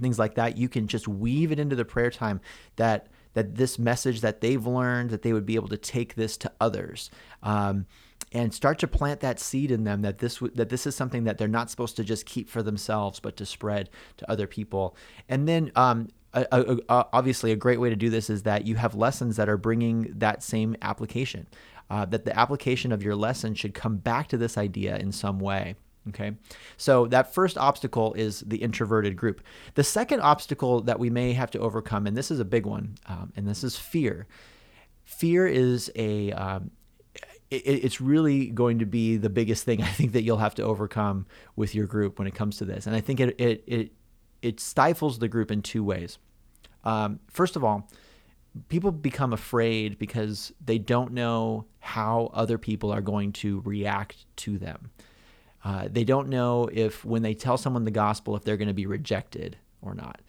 things 0.00 0.18
like 0.18 0.34
that, 0.34 0.56
you 0.56 0.68
can 0.68 0.88
just 0.88 1.06
weave 1.06 1.52
it 1.52 1.58
into 1.58 1.76
the 1.76 1.84
prayer 1.84 2.10
time 2.10 2.40
that 2.76 3.08
that 3.34 3.54
this 3.56 3.78
message 3.78 4.20
that 4.20 4.40
they've 4.40 4.66
learned 4.66 5.10
that 5.10 5.22
they 5.22 5.32
would 5.32 5.46
be 5.46 5.54
able 5.54 5.68
to 5.68 5.76
take 5.76 6.14
this 6.14 6.36
to 6.38 6.52
others. 6.60 7.10
Um, 7.42 7.86
and 8.34 8.54
start 8.54 8.78
to 8.78 8.88
plant 8.88 9.20
that 9.20 9.38
seed 9.38 9.70
in 9.70 9.84
them 9.84 10.02
that 10.02 10.18
this 10.18 10.38
that 10.54 10.70
this 10.70 10.86
is 10.86 10.94
something 10.94 11.24
that 11.24 11.36
they're 11.38 11.48
not 11.48 11.70
supposed 11.70 11.96
to 11.96 12.04
just 12.04 12.24
keep 12.24 12.48
for 12.48 12.62
themselves, 12.62 13.20
but 13.20 13.36
to 13.36 13.44
spread 13.44 13.90
to 14.16 14.30
other 14.30 14.46
people. 14.46 14.96
And 15.28 15.46
then 15.46 15.70
um, 15.76 16.08
a, 16.32 16.46
a, 16.50 16.76
a, 16.88 17.06
obviously 17.12 17.52
a 17.52 17.56
great 17.56 17.78
way 17.78 17.90
to 17.90 17.96
do 17.96 18.08
this 18.08 18.30
is 18.30 18.44
that 18.44 18.66
you 18.66 18.76
have 18.76 18.94
lessons 18.94 19.36
that 19.36 19.48
are 19.48 19.58
bringing 19.58 20.12
that 20.16 20.42
same 20.42 20.76
application 20.80 21.46
uh, 21.92 22.06
that 22.06 22.24
the 22.24 22.36
application 22.38 22.90
of 22.90 23.02
your 23.02 23.14
lesson 23.14 23.54
should 23.54 23.74
come 23.74 23.98
back 23.98 24.26
to 24.26 24.38
this 24.38 24.56
idea 24.56 24.96
in 24.96 25.12
some 25.12 25.38
way. 25.38 25.74
Okay, 26.08 26.32
so 26.78 27.06
that 27.08 27.34
first 27.34 27.58
obstacle 27.58 28.14
is 28.14 28.40
the 28.40 28.56
introverted 28.56 29.14
group. 29.14 29.42
The 29.74 29.84
second 29.84 30.20
obstacle 30.20 30.80
that 30.80 30.98
we 30.98 31.10
may 31.10 31.34
have 31.34 31.50
to 31.50 31.58
overcome, 31.58 32.06
and 32.06 32.16
this 32.16 32.30
is 32.30 32.40
a 32.40 32.46
big 32.46 32.64
one, 32.64 32.96
um, 33.06 33.30
and 33.36 33.46
this 33.46 33.62
is 33.62 33.76
fear. 33.76 34.26
Fear 35.04 35.46
is 35.46 35.92
a 35.94 36.32
um, 36.32 36.70
it's 37.50 38.00
really 38.00 38.46
going 38.46 38.78
to 38.78 38.86
be 38.86 39.18
the 39.18 39.28
biggest 39.28 39.64
thing 39.64 39.82
I 39.90 39.90
think 39.90 40.12
that 40.12 40.22
you'll 40.22 40.38
have 40.38 40.54
to 40.54 40.62
overcome 40.62 41.26
with 41.56 41.74
your 41.74 41.86
group 41.86 42.18
when 42.18 42.26
it 42.26 42.34
comes 42.34 42.56
to 42.56 42.64
this. 42.64 42.86
And 42.86 42.96
I 42.96 43.00
think 43.00 43.20
it, 43.20 43.38
it, 43.38 43.64
it 43.66 43.92
it 44.40 44.60
stifles 44.60 45.18
the 45.18 45.28
group 45.28 45.50
in 45.50 45.60
two 45.60 45.84
ways. 45.84 46.18
Um, 46.84 47.20
first 47.28 47.54
of 47.54 47.62
all, 47.62 47.90
people 48.68 48.90
become 48.90 49.32
afraid 49.32 49.98
because 49.98 50.52
they 50.64 50.78
don't 50.78 51.12
know 51.12 51.66
how 51.80 52.30
other 52.34 52.58
people 52.58 52.92
are 52.92 53.00
going 53.00 53.32
to 53.32 53.60
react 53.64 54.24
to 54.36 54.58
them. 54.58 54.90
Uh, 55.64 55.88
they 55.90 56.04
don't 56.04 56.28
know 56.28 56.68
if 56.72 57.04
when 57.04 57.22
they 57.22 57.34
tell 57.34 57.56
someone 57.56 57.84
the 57.84 57.90
gospel, 57.90 58.36
if 58.36 58.44
they're 58.44 58.56
going 58.56 58.68
to 58.68 58.74
be 58.74 58.86
rejected 58.86 59.56
or 59.80 59.94
not. 59.94 60.20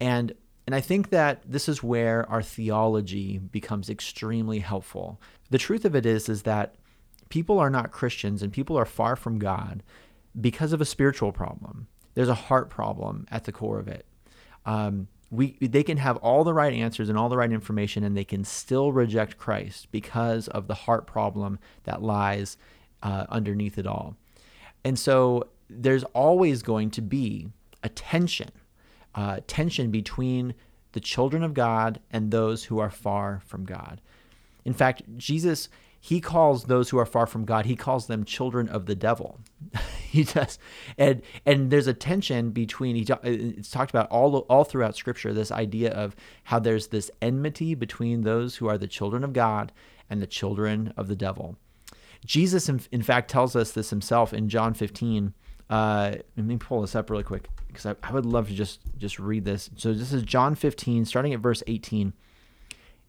And 0.00 0.32
and 0.66 0.74
I 0.74 0.80
think 0.80 1.10
that 1.10 1.42
this 1.44 1.68
is 1.68 1.82
where 1.82 2.28
our 2.30 2.42
theology 2.42 3.38
becomes 3.38 3.90
extremely 3.90 4.60
helpful. 4.60 5.20
The 5.50 5.58
truth 5.58 5.84
of 5.84 5.96
it 5.96 6.06
is 6.06 6.28
is 6.28 6.42
that 6.42 6.76
people 7.28 7.58
are 7.58 7.70
not 7.70 7.90
Christians 7.90 8.42
and 8.42 8.52
people 8.52 8.78
are 8.78 8.84
far 8.84 9.16
from 9.16 9.38
God 9.38 9.82
because 10.40 10.72
of 10.72 10.80
a 10.80 10.84
spiritual 10.84 11.32
problem. 11.32 11.88
There's 12.14 12.28
a 12.28 12.34
heart 12.34 12.70
problem 12.70 13.26
at 13.30 13.44
the 13.44 13.52
core 13.52 13.78
of 13.78 13.88
it. 13.88 14.06
Um, 14.64 15.08
we 15.30 15.56
they 15.60 15.82
can 15.82 15.96
have 15.96 16.16
all 16.18 16.44
the 16.44 16.54
right 16.54 16.72
answers 16.72 17.08
and 17.08 17.16
all 17.16 17.28
the 17.28 17.36
right 17.36 17.52
information 17.52 18.02
and 18.02 18.16
they 18.16 18.24
can 18.24 18.44
still 18.44 18.92
reject 18.92 19.38
Christ 19.38 19.88
because 19.92 20.48
of 20.48 20.66
the 20.66 20.74
heart 20.74 21.06
problem 21.06 21.58
that 21.84 22.02
lies 22.02 22.56
uh, 23.02 23.26
underneath 23.28 23.78
it 23.78 23.86
all. 23.86 24.16
And 24.84 24.98
so 24.98 25.48
there's 25.68 26.04
always 26.04 26.62
going 26.62 26.90
to 26.90 27.00
be 27.00 27.48
a 27.82 27.88
tension, 27.88 28.50
uh, 29.14 29.40
tension 29.46 29.90
between 29.90 30.54
the 30.92 31.00
children 31.00 31.44
of 31.44 31.54
God 31.54 32.00
and 32.10 32.30
those 32.30 32.64
who 32.64 32.78
are 32.80 32.90
far 32.90 33.40
from 33.46 33.64
God. 33.64 34.00
In 34.64 34.74
fact, 34.74 35.02
Jesus 35.16 35.68
he 36.00 36.20
calls 36.20 36.64
those 36.64 36.88
who 36.88 36.98
are 36.98 37.06
far 37.06 37.26
from 37.26 37.44
God, 37.44 37.66
he 37.66 37.76
calls 37.76 38.06
them 38.06 38.24
children 38.24 38.68
of 38.68 38.86
the 38.86 38.94
devil. 38.94 39.38
he 40.12 40.24
does, 40.24 40.58
and 40.98 41.22
and 41.46 41.70
there's 41.70 41.86
a 41.86 41.94
tension 41.94 42.50
between. 42.50 42.96
He, 42.96 43.06
it's 43.22 43.70
talked 43.70 43.90
about 43.90 44.10
all 44.10 44.38
all 44.50 44.64
throughout 44.64 44.96
Scripture. 44.96 45.32
This 45.32 45.52
idea 45.52 45.92
of 45.92 46.16
how 46.44 46.58
there's 46.58 46.88
this 46.88 47.12
enmity 47.22 47.76
between 47.76 48.22
those 48.22 48.56
who 48.56 48.68
are 48.68 48.76
the 48.76 48.88
children 48.88 49.22
of 49.22 49.32
God 49.32 49.70
and 50.08 50.20
the 50.20 50.26
children 50.26 50.92
of 50.96 51.06
the 51.06 51.14
devil. 51.14 51.56
Jesus, 52.26 52.68
in, 52.68 52.80
in 52.90 53.02
fact, 53.02 53.30
tells 53.30 53.54
us 53.54 53.70
this 53.70 53.90
himself 53.90 54.32
in 54.34 54.48
John 54.48 54.74
15. 54.74 55.32
Uh, 55.70 56.14
let 56.36 56.44
me 56.44 56.56
pull 56.56 56.80
this 56.80 56.96
up 56.96 57.08
really 57.08 57.22
quick 57.22 57.48
because 57.68 57.86
I, 57.86 57.94
I 58.02 58.12
would 58.12 58.26
love 58.26 58.48
to 58.48 58.54
just 58.54 58.80
just 58.98 59.20
read 59.20 59.44
this. 59.44 59.70
So 59.76 59.92
this 59.94 60.12
is 60.12 60.24
John 60.24 60.56
15, 60.56 61.04
starting 61.04 61.32
at 61.32 61.38
verse 61.38 61.62
18, 61.68 62.12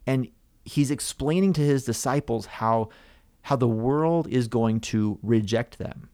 and 0.06 0.28
he's 0.64 0.92
explaining 0.92 1.52
to 1.54 1.62
his 1.62 1.84
disciples 1.84 2.46
how 2.46 2.90
how 3.42 3.56
the 3.56 3.66
world 3.66 4.28
is 4.28 4.46
going 4.46 4.78
to 4.78 5.18
reject 5.20 5.78
them. 5.78 6.08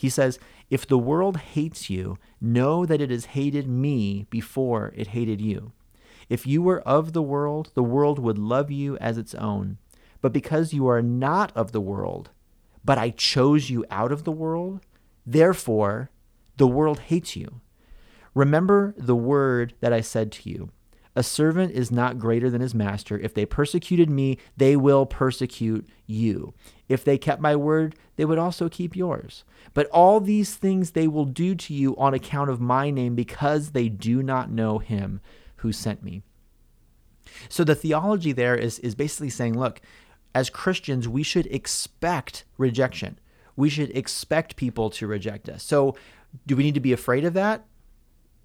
He 0.00 0.08
says, 0.08 0.38
"If 0.70 0.86
the 0.86 0.96
world 0.96 1.36
hates 1.36 1.90
you, 1.90 2.16
know 2.40 2.86
that 2.86 3.02
it 3.02 3.10
has 3.10 3.36
hated 3.36 3.68
me 3.68 4.26
before 4.30 4.94
it 4.96 5.08
hated 5.08 5.42
you. 5.42 5.72
If 6.30 6.46
you 6.46 6.62
were 6.62 6.80
of 6.88 7.12
the 7.12 7.20
world, 7.20 7.70
the 7.74 7.82
world 7.82 8.18
would 8.18 8.38
love 8.38 8.70
you 8.70 8.96
as 8.96 9.18
its 9.18 9.34
own. 9.34 9.76
But 10.22 10.32
because 10.32 10.72
you 10.72 10.86
are 10.86 11.02
not 11.02 11.54
of 11.54 11.72
the 11.72 11.82
world, 11.82 12.30
but 12.82 12.96
I 12.96 13.10
chose 13.10 13.68
you 13.68 13.84
out 13.90 14.10
of 14.10 14.24
the 14.24 14.32
world, 14.32 14.80
therefore 15.26 16.08
the 16.56 16.66
world 16.66 17.00
hates 17.00 17.36
you. 17.36 17.60
Remember 18.34 18.94
the 18.96 19.16
word 19.16 19.74
that 19.80 19.92
I 19.92 20.00
said 20.00 20.32
to 20.32 20.48
you." 20.48 20.70
A 21.16 21.22
servant 21.22 21.72
is 21.72 21.90
not 21.90 22.18
greater 22.18 22.48
than 22.48 22.60
his 22.60 22.74
master. 22.74 23.18
If 23.18 23.34
they 23.34 23.44
persecuted 23.44 24.08
me, 24.08 24.38
they 24.56 24.76
will 24.76 25.06
persecute 25.06 25.88
you. 26.06 26.54
If 26.88 27.04
they 27.04 27.18
kept 27.18 27.42
my 27.42 27.56
word, 27.56 27.96
they 28.16 28.24
would 28.24 28.38
also 28.38 28.68
keep 28.68 28.94
yours. 28.94 29.44
But 29.74 29.88
all 29.88 30.20
these 30.20 30.54
things 30.54 30.92
they 30.92 31.08
will 31.08 31.24
do 31.24 31.54
to 31.54 31.74
you 31.74 31.96
on 31.96 32.14
account 32.14 32.50
of 32.50 32.60
my 32.60 32.90
name 32.90 33.14
because 33.14 33.70
they 33.70 33.88
do 33.88 34.22
not 34.22 34.50
know 34.50 34.78
him 34.78 35.20
who 35.56 35.72
sent 35.72 36.02
me. 36.02 36.22
So 37.48 37.64
the 37.64 37.74
theology 37.74 38.32
there 38.32 38.56
is, 38.56 38.78
is 38.80 38.94
basically 38.94 39.30
saying, 39.30 39.58
look, 39.58 39.80
as 40.34 40.48
Christians, 40.48 41.08
we 41.08 41.22
should 41.22 41.46
expect 41.46 42.44
rejection. 42.56 43.18
We 43.56 43.68
should 43.68 43.90
expect 43.96 44.56
people 44.56 44.90
to 44.90 45.06
reject 45.06 45.48
us. 45.48 45.62
So 45.62 45.96
do 46.46 46.56
we 46.56 46.62
need 46.62 46.74
to 46.74 46.80
be 46.80 46.92
afraid 46.92 47.24
of 47.24 47.34
that? 47.34 47.64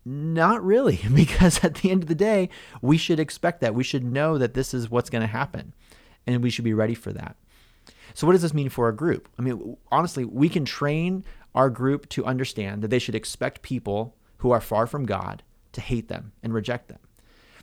Not 0.06 0.64
really, 0.64 1.02
because 1.14 1.64
at 1.64 1.76
the 1.76 1.90
end 1.90 2.04
of 2.04 2.10
the 2.10 2.16
day, 2.16 2.50
we 2.82 2.98
should 2.98 3.20
expect 3.20 3.62
that. 3.62 3.74
We 3.74 3.84
should 3.84 4.04
know 4.04 4.38
that 4.38 4.54
this 4.54 4.74
is 4.74 4.90
what's 4.90 5.10
going 5.10 5.24
to 5.24 5.28
happen, 5.28 5.74
and 6.28 6.44
we 6.44 6.52
should 6.52 6.66
be 6.66 6.74
ready 6.74 6.94
for 6.94 7.12
that. 7.12 7.36
So, 8.14 8.28
what 8.28 8.34
does 8.34 8.44
this 8.44 8.54
mean 8.54 8.70
for 8.70 8.86
our 8.86 8.92
group? 8.92 9.28
I 9.40 9.42
mean, 9.42 9.78
honestly, 9.92 10.24
we 10.24 10.48
can 10.48 10.64
train 10.64 11.26
our 11.56 11.70
group 11.70 12.08
to 12.10 12.26
understand 12.26 12.82
that 12.82 12.90
they 12.90 13.00
should 13.00 13.16
expect 13.16 13.62
people 13.62 14.16
who 14.38 14.52
are 14.52 14.62
far 14.62 14.86
from 14.86 15.06
God 15.06 15.42
to 15.72 15.82
hate 15.82 16.08
them 16.08 16.34
and 16.44 16.54
reject 16.54 16.88
them. 16.88 17.00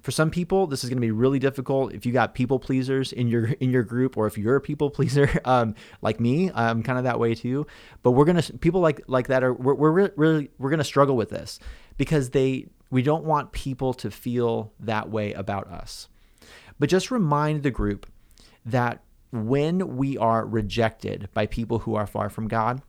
For 0.02 0.10
some 0.10 0.30
people, 0.30 0.66
this 0.66 0.82
is 0.82 0.90
going 0.90 0.96
to 0.96 1.06
be 1.06 1.12
really 1.12 1.38
difficult. 1.38 1.92
If 1.92 2.04
you 2.04 2.12
got 2.12 2.34
people 2.34 2.58
pleasers 2.58 3.12
in 3.12 3.28
your 3.28 3.46
in 3.60 3.70
your 3.70 3.84
group, 3.84 4.16
or 4.16 4.26
if 4.26 4.36
you're 4.36 4.56
a 4.56 4.60
people 4.60 4.90
pleaser, 4.96 5.30
um, 5.44 5.76
like 6.00 6.18
me, 6.18 6.50
I'm 6.52 6.82
kind 6.82 6.98
of 6.98 7.04
that 7.04 7.20
way 7.20 7.36
too. 7.36 7.68
But 8.02 8.10
we're 8.10 8.24
gonna 8.24 8.42
people 8.42 8.80
like 8.80 9.02
like 9.06 9.28
that 9.28 9.44
are 9.44 9.54
we're 9.54 9.74
we're 9.74 10.10
really 10.16 10.50
we're 10.58 10.70
gonna 10.70 10.82
struggle 10.82 11.16
with 11.16 11.30
this 11.30 11.60
because 11.96 12.30
they 12.30 12.66
we 12.90 13.02
don't 13.02 13.24
want 13.24 13.52
people 13.52 13.94
to 13.94 14.10
feel 14.10 14.72
that 14.78 15.10
way 15.10 15.32
about 15.32 15.66
us. 15.68 16.08
But 16.78 16.90
just 16.90 17.10
remind 17.10 17.62
the 17.62 17.70
group 17.70 18.06
that 18.66 19.02
when 19.30 19.96
we 19.96 20.18
are 20.18 20.44
rejected 20.44 21.28
by 21.32 21.46
people 21.46 21.80
who 21.80 21.94
are 21.94 22.06
far 22.06 22.28
from 22.28 22.48
God, 22.48 22.82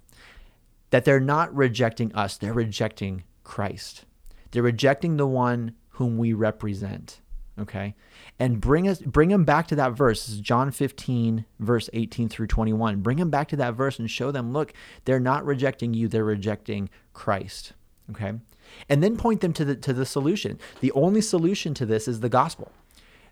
that 0.89 1.05
they're 1.05 1.19
not 1.19 1.55
rejecting 1.55 2.13
us, 2.13 2.38
they're 2.38 2.53
rejecting 2.53 3.24
Christ. 3.43 4.05
They're 4.51 4.62
rejecting 4.62 5.17
the 5.17 5.25
one 5.25 5.75
whom 5.89 6.17
we 6.17 6.33
represent. 6.33 7.22
Okay. 7.60 7.95
And 8.39 8.60
bring 8.60 8.88
us 8.88 9.00
bring 9.00 9.29
them 9.29 9.45
back 9.45 9.67
to 9.67 9.75
that 9.75 9.93
verse. 9.93 10.25
John 10.38 10.72
15, 10.72 11.45
verse 11.60 11.89
18 11.93 12.27
through 12.27 12.48
21. 12.48 13.01
Bring 13.01 13.17
them 13.17 13.29
back 13.29 13.48
to 13.50 13.55
that 13.57 13.75
verse 13.75 14.00
and 14.00 14.10
show 14.10 14.31
them, 14.31 14.51
look, 14.51 14.74
they're 15.05 15.19
not 15.19 15.45
rejecting 15.45 15.93
you, 15.93 16.07
they're 16.07 16.24
rejecting 16.24 16.89
Christ. 17.13 17.74
Okay. 18.12 18.33
And 18.89 19.03
then 19.03 19.17
point 19.17 19.41
them 19.41 19.53
to 19.53 19.65
the 19.65 19.75
to 19.75 19.93
the 19.93 20.05
solution. 20.05 20.60
The 20.81 20.91
only 20.93 21.22
solution 21.22 21.74
to 21.75 21.86
this 21.86 22.07
is 22.07 22.19
the 22.19 22.29
gospel. 22.29 22.72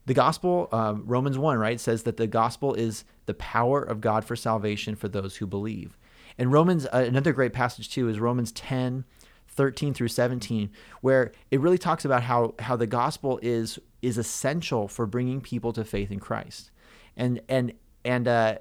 The 0.06 0.14
gospel, 0.16 0.68
uh, 0.72 0.96
Romans 0.98 1.38
1, 1.38 1.60
right, 1.60 1.80
says 1.80 2.04
that 2.04 2.18
the 2.18 2.26
gospel 2.26 2.74
is 2.74 3.04
the 3.28 3.36
power 3.36 3.84
of 3.84 4.02
God 4.02 4.26
for 4.26 4.36
salvation 4.36 4.96
for 4.96 5.08
those 5.08 5.38
who 5.38 5.46
believe. 5.46 5.96
And 6.40 6.52
Romans, 6.52 6.88
uh, 6.88 7.06
another 7.08 7.34
great 7.34 7.54
passage 7.54 7.88
too, 7.88 8.10
is 8.10 8.20
Romans 8.20 8.52
10, 8.52 9.06
13 9.52 9.94
through 9.94 10.08
17 10.08 10.70
where 11.02 11.32
it 11.52 11.60
really 11.60 11.78
talks 11.78 12.06
about 12.06 12.24
how 12.24 12.56
how 12.60 12.76
the 12.76 12.88
gospel 12.88 13.38
is 13.42 13.78
is 14.02 14.18
essential 14.18 14.88
for 14.88 15.06
bringing 15.06 15.42
people 15.42 15.74
to 15.74 15.84
faith 15.84 16.10
in 16.10 16.20
Christ 16.20 16.72
and 17.18 17.42
and 17.50 17.74
and 18.06 18.28
uh 18.28 18.58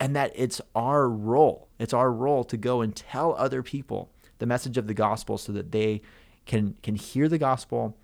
and 0.00 0.16
that 0.16 0.32
it's 0.34 0.60
our 0.74 1.08
role 1.08 1.68
it's 1.78 1.92
our 1.92 2.10
role 2.10 2.42
to 2.44 2.56
go 2.56 2.80
and 2.80 2.96
tell 2.96 3.34
other 3.34 3.62
people 3.62 4.10
the 4.40 4.46
message 4.46 4.76
of 4.76 4.86
the 4.88 4.94
gospel 4.94 5.38
so 5.38 5.52
that 5.52 5.70
they 5.70 6.02
can 6.44 6.74
can 6.82 6.96
hear 6.96 7.28
the 7.28 7.38
gospel 7.38 7.96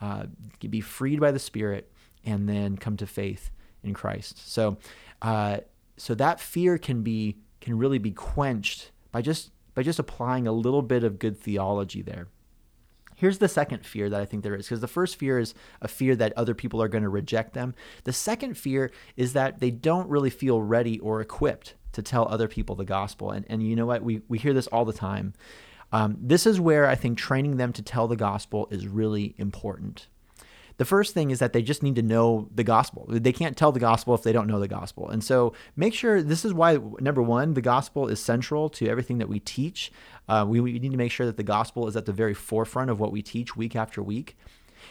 uh, 0.00 0.26
be 0.60 0.80
freed 0.80 1.20
by 1.20 1.32
the 1.32 1.38
spirit 1.38 1.90
and 2.24 2.48
then 2.48 2.76
come 2.76 2.96
to 2.96 3.06
faith 3.06 3.50
in 3.82 3.94
Christ 3.94 4.46
so 4.46 4.76
uh, 5.22 5.58
so 5.96 6.14
that 6.14 6.38
fear 6.40 6.76
can 6.76 7.02
be 7.02 7.38
can 7.60 7.78
really 7.78 7.98
be 7.98 8.10
quenched 8.10 8.90
by 9.10 9.22
just 9.22 9.50
by 9.74 9.82
just 9.82 9.98
applying 9.98 10.46
a 10.46 10.52
little 10.52 10.82
bit 10.82 11.04
of 11.04 11.18
good 11.18 11.38
theology 11.38 12.02
there. 12.02 12.28
Here's 13.16 13.38
the 13.38 13.48
second 13.48 13.86
fear 13.86 14.10
that 14.10 14.20
I 14.20 14.24
think 14.24 14.42
there 14.42 14.54
is, 14.54 14.66
because 14.66 14.80
the 14.80 14.88
first 14.88 15.16
fear 15.16 15.38
is 15.38 15.54
a 15.80 15.88
fear 15.88 16.16
that 16.16 16.32
other 16.36 16.54
people 16.54 16.82
are 16.82 16.88
going 16.88 17.04
to 17.04 17.08
reject 17.08 17.54
them. 17.54 17.74
The 18.04 18.12
second 18.12 18.58
fear 18.58 18.90
is 19.16 19.34
that 19.34 19.60
they 19.60 19.70
don't 19.70 20.08
really 20.08 20.30
feel 20.30 20.60
ready 20.60 20.98
or 20.98 21.20
equipped 21.20 21.74
to 21.92 22.02
tell 22.02 22.26
other 22.26 22.48
people 22.48 22.74
the 22.74 22.84
gospel. 22.84 23.30
And, 23.30 23.46
and 23.48 23.62
you 23.62 23.76
know 23.76 23.86
what? 23.86 24.02
We, 24.02 24.22
we 24.28 24.38
hear 24.38 24.52
this 24.52 24.66
all 24.68 24.84
the 24.84 24.92
time. 24.92 25.32
Um, 25.94 26.16
this 26.20 26.44
is 26.44 26.58
where 26.58 26.88
I 26.88 26.96
think 26.96 27.16
training 27.16 27.56
them 27.56 27.72
to 27.72 27.80
tell 27.80 28.08
the 28.08 28.16
gospel 28.16 28.66
is 28.72 28.88
really 28.88 29.36
important. 29.38 30.08
The 30.76 30.84
first 30.84 31.14
thing 31.14 31.30
is 31.30 31.38
that 31.38 31.52
they 31.52 31.62
just 31.62 31.84
need 31.84 31.94
to 31.94 32.02
know 32.02 32.48
the 32.52 32.64
gospel. 32.64 33.06
They 33.08 33.32
can't 33.32 33.56
tell 33.56 33.70
the 33.70 33.78
gospel 33.78 34.12
if 34.12 34.24
they 34.24 34.32
don't 34.32 34.48
know 34.48 34.58
the 34.58 34.66
gospel. 34.66 35.08
And 35.08 35.22
so 35.22 35.52
make 35.76 35.94
sure 35.94 36.20
this 36.20 36.44
is 36.44 36.52
why, 36.52 36.80
number 36.98 37.22
one, 37.22 37.54
the 37.54 37.62
gospel 37.62 38.08
is 38.08 38.18
central 38.18 38.68
to 38.70 38.88
everything 38.88 39.18
that 39.18 39.28
we 39.28 39.38
teach. 39.38 39.92
Uh, 40.28 40.44
we, 40.48 40.58
we, 40.58 40.80
need 40.80 40.90
to 40.90 40.96
make 40.96 41.12
sure 41.12 41.26
that 41.26 41.36
the 41.36 41.44
gospel 41.44 41.86
is 41.86 41.94
at 41.96 42.06
the 42.06 42.12
very 42.12 42.34
forefront 42.34 42.90
of 42.90 42.98
what 42.98 43.12
we 43.12 43.22
teach 43.22 43.54
week 43.54 43.76
after 43.76 44.02
week. 44.02 44.36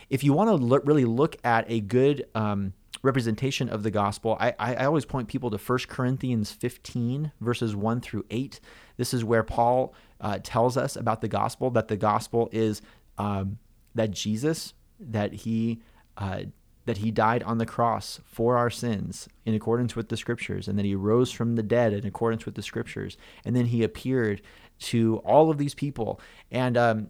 If 0.10 0.24
you 0.24 0.32
want 0.32 0.58
to 0.58 0.80
really 0.86 1.04
look 1.04 1.36
at 1.44 1.70
a 1.70 1.82
good 1.82 2.28
um, 2.34 2.72
representation 3.02 3.68
of 3.68 3.84
the 3.84 3.92
gospel, 3.92 4.38
I, 4.40 4.54
I, 4.58 4.86
always 4.86 5.04
point 5.04 5.28
people 5.28 5.52
to 5.52 5.58
1 5.58 5.80
Corinthians 5.90 6.54
15, 6.54 7.34
verses 7.42 7.76
1 7.76 8.00
through 8.00 8.26
8. 8.32 8.62
This 8.96 9.14
is 9.14 9.26
where 9.26 9.44
Paul 9.44 9.94
uh, 10.24 10.40
tells 10.42 10.76
us 10.78 10.96
about 10.96 11.22
the 11.22 11.28
gospel, 11.28 11.70
that 11.70 11.88
the 11.88 11.98
gospel 11.98 12.50
is 12.52 12.82
um, 13.20 13.60
that 13.94 14.10
Jesus 14.10 14.74
that 15.00 15.34
he 15.34 15.82
uh, 16.18 16.44
that 16.86 16.98
he 16.98 17.12
died 17.12 17.44
on 17.44 17.60
the 17.60 17.66
cross 17.66 18.20
for 18.26 18.58
our 18.58 18.70
sins 18.70 19.30
in 19.46 19.54
accordance 19.54 19.96
with 19.96 20.10
the 20.10 20.18
scriptures 20.18 20.68
and 20.68 20.80
that 20.80 20.86
he 20.86 20.96
rose 20.96 21.32
from 21.32 21.56
the 21.56 21.64
dead 21.64 21.94
in 21.94 22.06
accordance 22.06 22.46
with 22.46 22.56
the 22.56 22.62
scriptures 22.62 23.18
and 23.46 23.56
then 23.56 23.68
he 23.68 23.84
appeared 23.84 24.42
to 24.80 25.18
all 25.20 25.50
of 25.50 25.58
these 25.58 25.74
people 25.74 26.20
and 26.52 26.78
um, 26.78 27.08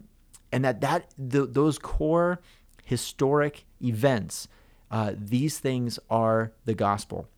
and 0.52 0.64
that 0.64 0.80
that 0.80 1.10
the, 1.18 1.46
those 1.46 1.78
core 1.78 2.40
historic 2.84 3.64
events, 3.82 4.46
uh, 4.90 5.12
these 5.16 5.58
things 5.58 5.98
are 6.10 6.52
the 6.64 6.74
gospel. 6.74 7.28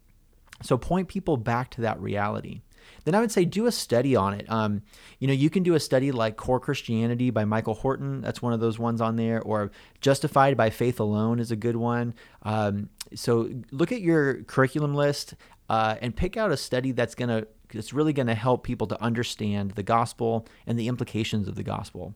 So 0.62 0.76
point 0.76 1.08
people 1.08 1.36
back 1.36 1.70
to 1.72 1.80
that 1.82 2.00
reality. 2.00 2.62
Then 3.04 3.14
I 3.14 3.20
would 3.20 3.32
say 3.32 3.44
do 3.44 3.66
a 3.66 3.72
study 3.72 4.16
on 4.16 4.34
it. 4.34 4.46
Um, 4.50 4.82
you 5.18 5.26
know, 5.26 5.34
you 5.34 5.50
can 5.50 5.62
do 5.62 5.74
a 5.74 5.80
study 5.80 6.12
like 6.12 6.36
Core 6.36 6.60
Christianity 6.60 7.30
by 7.30 7.44
Michael 7.44 7.74
Horton. 7.74 8.20
That's 8.20 8.42
one 8.42 8.52
of 8.52 8.60
those 8.60 8.78
ones 8.78 9.00
on 9.00 9.16
there. 9.16 9.40
Or 9.42 9.70
Justified 10.00 10.56
by 10.56 10.70
Faith 10.70 11.00
Alone 11.00 11.38
is 11.38 11.50
a 11.50 11.56
good 11.56 11.76
one. 11.76 12.14
Um, 12.42 12.88
so 13.14 13.50
look 13.70 13.92
at 13.92 14.00
your 14.00 14.42
curriculum 14.44 14.94
list 14.94 15.34
uh, 15.68 15.96
and 16.00 16.14
pick 16.14 16.36
out 16.36 16.52
a 16.52 16.56
study 16.56 16.92
that's 16.92 17.14
gonna 17.14 17.46
that's 17.72 17.92
really 17.92 18.12
gonna 18.12 18.34
help 18.34 18.62
people 18.62 18.86
to 18.86 19.02
understand 19.02 19.72
the 19.72 19.82
gospel 19.82 20.46
and 20.66 20.78
the 20.78 20.88
implications 20.88 21.48
of 21.48 21.56
the 21.56 21.62
gospel. 21.62 22.14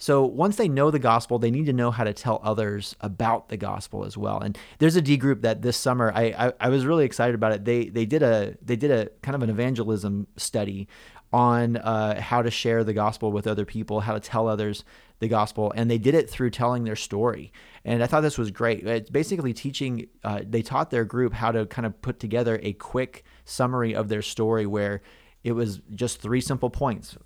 So 0.00 0.24
once 0.24 0.56
they 0.56 0.66
know 0.66 0.90
the 0.90 0.98
gospel, 0.98 1.38
they 1.38 1.50
need 1.50 1.66
to 1.66 1.74
know 1.74 1.90
how 1.90 2.04
to 2.04 2.14
tell 2.14 2.40
others 2.42 2.96
about 3.02 3.50
the 3.50 3.58
gospel 3.58 4.06
as 4.06 4.16
well. 4.16 4.40
And 4.40 4.56
there's 4.78 4.96
a 4.96 5.02
D 5.02 5.18
group 5.18 5.42
that 5.42 5.60
this 5.60 5.76
summer 5.76 6.10
I, 6.14 6.22
I, 6.46 6.52
I 6.58 6.68
was 6.70 6.86
really 6.86 7.04
excited 7.04 7.34
about 7.34 7.52
it. 7.52 7.66
They 7.66 7.84
they 7.90 8.06
did 8.06 8.22
a 8.22 8.56
they 8.62 8.76
did 8.76 8.90
a 8.90 9.10
kind 9.20 9.34
of 9.34 9.42
an 9.42 9.50
evangelism 9.50 10.26
study 10.38 10.88
on 11.34 11.76
uh, 11.76 12.18
how 12.18 12.40
to 12.40 12.50
share 12.50 12.82
the 12.82 12.94
gospel 12.94 13.30
with 13.30 13.46
other 13.46 13.66
people, 13.66 14.00
how 14.00 14.14
to 14.14 14.20
tell 14.20 14.48
others 14.48 14.84
the 15.18 15.28
gospel, 15.28 15.70
and 15.76 15.90
they 15.90 15.98
did 15.98 16.14
it 16.14 16.30
through 16.30 16.48
telling 16.48 16.84
their 16.84 16.96
story. 16.96 17.52
And 17.84 18.02
I 18.02 18.06
thought 18.06 18.22
this 18.22 18.38
was 18.38 18.50
great. 18.50 18.86
It's 18.86 19.10
basically 19.10 19.52
teaching. 19.52 20.06
Uh, 20.24 20.40
they 20.48 20.62
taught 20.62 20.90
their 20.90 21.04
group 21.04 21.34
how 21.34 21.52
to 21.52 21.66
kind 21.66 21.84
of 21.84 22.00
put 22.00 22.18
together 22.18 22.58
a 22.62 22.72
quick 22.72 23.22
summary 23.44 23.94
of 23.94 24.08
their 24.08 24.22
story, 24.22 24.64
where 24.64 25.02
it 25.44 25.52
was 25.52 25.82
just 25.94 26.22
three 26.22 26.40
simple 26.40 26.70
points: 26.70 27.18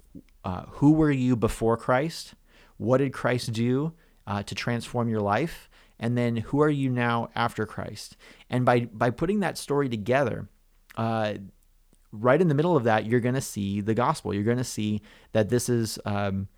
uh, 0.44 0.64
Who 0.70 0.90
were 0.90 1.12
you 1.12 1.36
before 1.36 1.76
Christ? 1.76 2.34
What 2.76 2.98
did 2.98 3.12
Christ 3.12 3.52
do 3.52 3.92
uh, 4.26 4.42
to 4.44 4.54
transform 4.54 5.08
your 5.08 5.20
life? 5.20 5.68
And 5.98 6.18
then 6.18 6.36
who 6.36 6.60
are 6.60 6.70
you 6.70 6.90
now 6.90 7.28
after 7.34 7.66
Christ? 7.66 8.16
And 8.50 8.64
by 8.64 8.80
by 8.86 9.10
putting 9.10 9.40
that 9.40 9.56
story 9.58 9.88
together, 9.88 10.48
uh, 10.96 11.34
right 12.12 12.40
in 12.40 12.48
the 12.48 12.54
middle 12.54 12.76
of 12.76 12.84
that, 12.84 13.06
you're 13.06 13.20
going 13.20 13.34
to 13.34 13.40
see 13.40 13.80
the 13.80 13.94
gospel. 13.94 14.34
You're 14.34 14.44
going 14.44 14.58
to 14.58 14.64
see 14.64 15.02
that 15.32 15.48
this 15.48 15.68
is 15.68 15.98
um, 16.04 16.48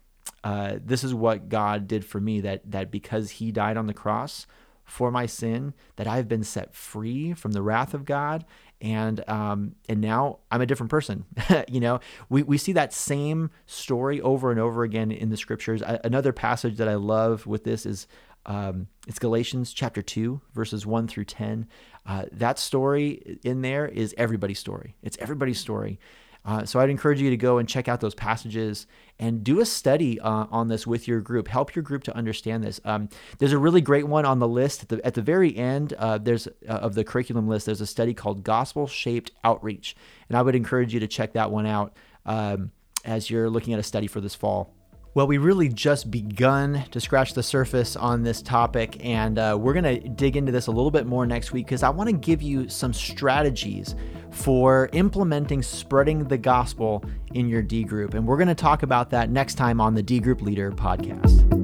uh, 0.43 0.79
this 0.85 1.05
is 1.05 1.15
what 1.15 1.49
God 1.49 1.87
did 1.87 2.05
for 2.05 2.21
me. 2.21 2.41
That 2.41 2.71
that 2.71 2.91
because 2.91 3.33
He 3.33 3.53
died 3.53 3.77
on 3.77 3.87
the 3.87 3.95
cross 3.95 4.47
for 4.85 5.11
my 5.11 5.27
sin, 5.27 5.75
that 5.97 6.07
I've 6.07 6.29
been 6.29 6.45
set 6.45 6.75
free 6.75 7.35
from 7.35 7.53
the 7.53 7.63
wrath 7.63 7.93
of 7.93 8.05
God, 8.05 8.45
and 8.87 9.29
um, 9.29 9.75
and 9.89 10.01
now 10.01 10.39
I'm 10.51 10.61
a 10.61 10.67
different 10.67 10.91
person. 10.91 11.25
you 11.69 11.81
know, 11.81 11.99
we 12.29 12.45
we 12.45 12.57
see 12.57 12.73
that 12.73 12.93
same 12.93 13.51
story 13.67 14.21
over 14.21 14.53
and 14.53 14.61
over 14.61 14.85
again 14.85 15.11
in 15.11 15.29
the 15.29 15.37
scriptures. 15.37 15.83
I, 15.83 15.99
another 16.05 16.33
passage 16.33 16.77
that 16.77 16.89
I 16.89 16.95
love 16.95 17.47
with 17.47 17.65
this 17.65 17.85
is 17.85 18.07
um, 18.47 18.87
it's 19.09 19.19
Galatians 19.19 19.73
chapter 19.73 20.03
2, 20.03 20.41
verses 20.55 20.87
1 20.87 21.09
through 21.09 21.25
10. 21.25 21.67
Uh, 22.07 22.27
that 22.31 22.61
story 22.61 23.41
in 23.43 23.63
there 23.63 23.89
is 23.89 24.15
everybody's 24.17 24.61
story. 24.61 24.95
It's 25.03 25.19
everybody's 25.19 25.59
story. 25.59 25.99
Uh, 26.47 26.65
so 26.65 26.79
I'd 26.79 26.91
encourage 26.91 27.21
you 27.21 27.29
to 27.31 27.37
go 27.37 27.59
and 27.59 27.69
check 27.69 27.89
out 27.89 28.01
those 28.01 28.15
passages 28.15 28.87
and 29.19 29.43
do 29.43 29.61
a 29.61 29.67
study 29.67 30.21
uh, 30.21 30.47
on 30.51 30.69
this 30.69 30.87
with 30.87 31.09
your 31.09 31.21
group. 31.21 31.49
Help 31.49 31.75
your 31.75 31.83
group 31.83 32.05
to 32.05 32.17
understand 32.17 32.63
this. 32.63 32.81
Um, 32.85 33.09
there's 33.39 33.53
a 33.53 33.59
really 33.59 33.81
great 33.81 34.07
one 34.07 34.25
on 34.25 34.39
the 34.39 34.47
list 34.47 34.85
at 34.85 34.89
the, 34.89 35.05
at 35.05 35.15
the 35.15 35.23
very 35.23 35.57
end. 35.57 35.93
Uh, 35.95 36.19
there's 36.19 36.47
uh, 36.47 36.73
of 36.73 36.95
the 36.95 37.03
curriculum 37.03 37.49
list. 37.49 37.67
There's 37.67 37.81
a 37.81 37.87
study 37.87 38.15
called 38.15 38.45
Gospel 38.45 38.87
Shaped 38.87 39.33
Outreach, 39.43 39.97
and 40.29 40.39
I 40.39 40.43
would 40.43 40.55
encourage 40.55 40.95
you 40.95 41.01
to 41.01 41.09
check 41.09 41.33
that 41.33 41.51
one 41.51 41.67
out 41.67 41.97
um, 42.25 42.71
as 43.05 43.29
you're 43.29 43.51
looking 43.51 43.75
at 43.75 43.81
a 43.81 43.85
study 43.85 44.07
for 44.07 44.21
this 44.21 44.37
fall. 44.37 44.76
Well, 45.17 45.27
we 45.27 45.39
really 45.39 45.71
just 45.71 46.11
begun 46.11 46.85
to 46.91 47.01
scratch 47.01 47.33
the 47.33 47.43
surface 47.43 47.97
on 47.97 48.23
this 48.23 48.43
topic, 48.43 49.03
and 49.03 49.39
uh, 49.39 49.57
we're 49.59 49.73
going 49.73 50.03
to 50.03 50.09
dig 50.11 50.37
into 50.37 50.53
this 50.53 50.67
a 50.67 50.71
little 50.71 50.91
bit 50.91 51.07
more 51.07 51.25
next 51.25 51.53
week 51.53 51.65
because 51.65 51.83
I 51.83 51.89
want 51.89 52.11
to 52.11 52.13
give 52.15 52.43
you 52.43 52.69
some 52.69 52.93
strategies 52.93 53.95
for 54.31 54.91
implementing 54.93 55.63
spreading 55.63 56.25
the 56.25 56.37
gospel 56.37 57.03
in 57.33 57.49
your 57.49 57.63
D 57.63 57.83
group. 57.83 58.13
And 58.13 58.27
we're 58.27 58.37
going 58.37 58.49
to 58.49 58.55
talk 58.55 58.83
about 58.83 59.09
that 59.09 59.31
next 59.31 59.55
time 59.55 59.81
on 59.81 59.95
the 59.95 60.03
D 60.03 60.21
Group 60.21 60.43
Leader 60.43 60.71
podcast. 60.71 61.56